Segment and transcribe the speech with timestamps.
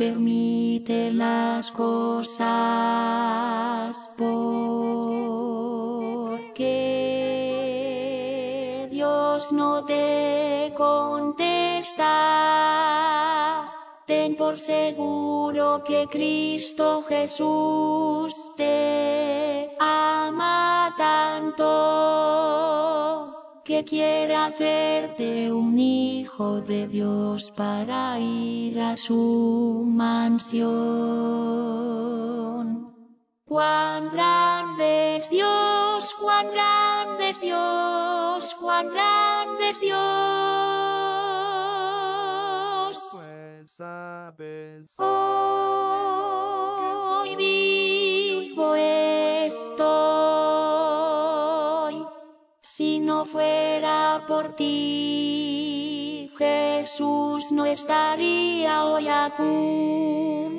[0.00, 2.48] permite las cosas
[4.16, 5.28] porque
[8.90, 12.08] Dios no te contesta.
[14.06, 18.39] Ten por seguro que Cristo Jesús
[23.80, 30.70] que quiere hacerte un hijo de Dios para ir a su mansión.
[33.46, 40.89] Cuán grande es Dios, cuán grande es Dios, cuán grande es Dios.
[54.30, 60.52] Por ti, Jesús no estaría hoy aquí.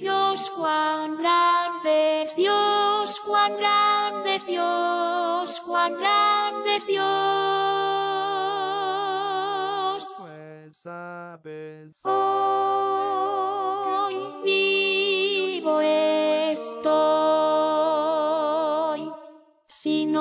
[0.00, 7.45] Dios, cuán grande es Dios, cuán grande es Dios, cuán grande es Dios.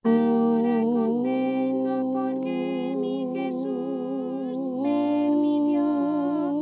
[0.04, 5.86] Ahora comprendo por qué mi Jesús permitió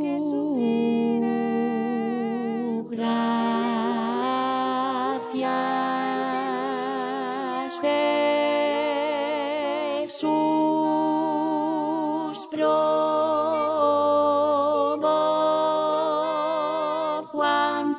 [0.02, 1.32] que sufriera.
[2.92, 3.44] Gracias,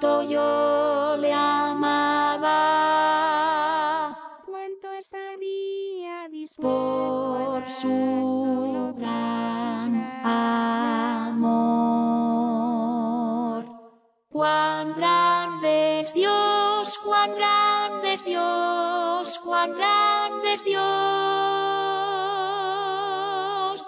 [0.05, 2.61] cuánto yo le amaba
[4.45, 9.95] ¿Cuánto estaría dispuesto a por dar su solo gran
[10.25, 11.45] amor.
[14.29, 20.85] Cuán grande es Dios, cuán grande es Dios, cuán grande es Dios.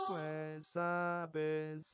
[0.09, 1.91] pues sabes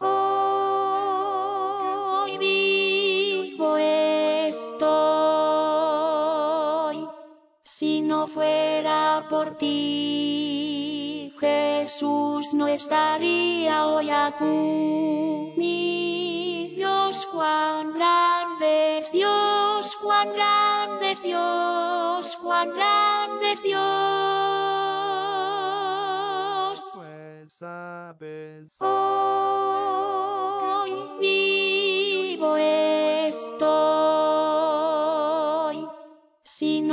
[9.28, 15.54] por ti, Jesús no estaría hoy aquí.
[15.56, 23.61] Mi Dios, cuán grande es Dios, cuán grande es Dios, cuán grande es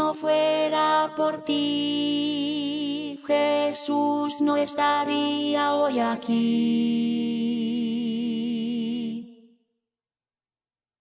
[0.10, 6.40] no fuera por ti, Jesús no estaría hoy aquí.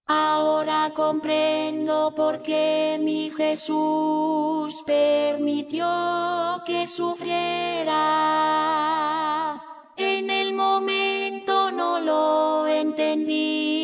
[0.05, 5.87] Ahora comprendo por qué mi Jesús permitió
[6.67, 7.95] que sufriera.
[9.97, 13.78] En el momento no lo entendí,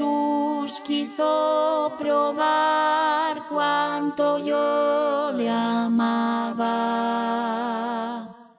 [0.00, 6.66] Jesús quiso probar cuánto yo le amaba.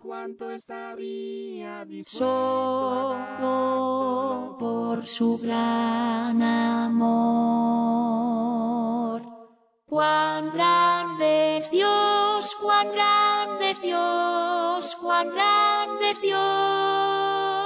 [0.04, 7.02] cuánto estaría dispuesto a dar Solo por su gran amor.
[9.88, 17.61] Cuán grande es Dios, cuán grande es Dios, cuán grande es Dios.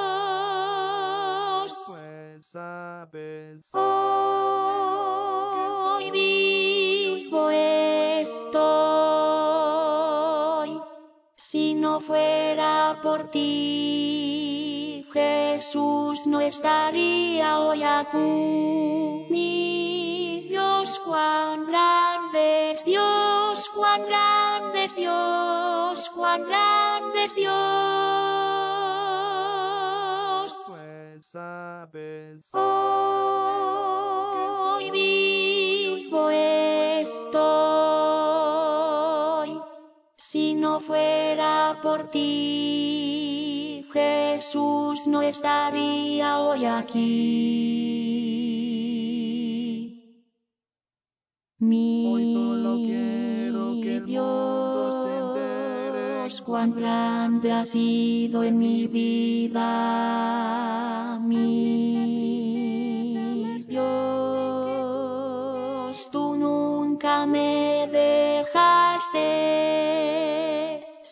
[3.14, 3.62] Hoy
[6.12, 8.50] vivo estoy.
[11.36, 19.28] Si no fuera por ti, Jesús no estaría hoy aquí.
[20.50, 27.75] Dios, cuán grande es Dios, cuán grande es Dios, cuán grande es Dios.
[40.36, 47.06] Si no fuera por ti, Jesús no estaría hoy aquí.
[51.58, 58.58] Mi Hoy solo quiero que el mundo se entere Dios, cuán grande ha sido en
[58.58, 59.58] mi vida,
[61.24, 62.76] mi
[63.70, 65.00] Dios,
[66.12, 69.46] tú nunca me dejaste,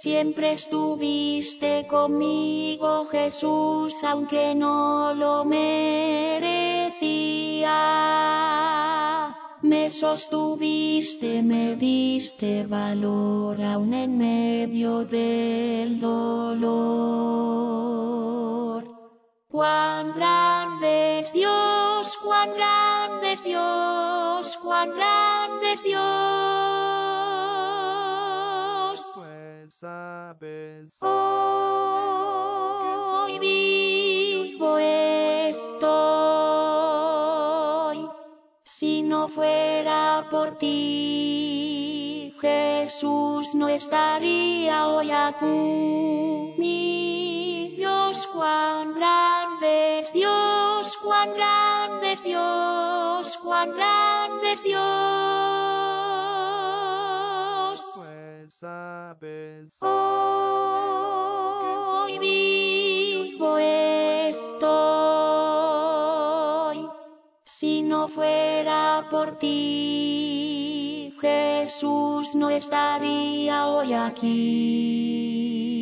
[0.04, 6.92] siempre estuviste conmigo, Jesús, aunque no lo merecía.
[9.62, 16.84] Me sostuviste, me diste valor aún en medio del dolor.
[19.48, 26.93] Cuán grande es Dios, cuán grande es Dios, cuán grande es Dios.
[30.64, 30.98] Sabes
[33.26, 35.80] Hoy vivo estoy,
[38.64, 46.54] si no fuera por ti, Jesús no estaría hoy aquí.
[47.78, 55.43] Dios, cuán grande es Dios, cuán grande es Dios, cuán grande es Dios.
[67.94, 75.73] No fuera por ti, Jesús no estaría hoy aquí.